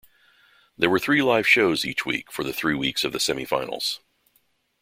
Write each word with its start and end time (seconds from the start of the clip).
There 0.79 0.89
were 0.89 0.97
three 0.97 1.21
live 1.21 1.47
shows 1.47 1.85
each 1.85 2.07
week 2.07 2.31
for 2.31 2.43
the 2.43 2.53
three 2.53 2.73
weeks 2.73 3.03
of 3.03 3.11
the 3.13 3.19
semifinals. 3.19 3.99